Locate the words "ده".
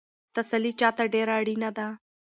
1.77-1.87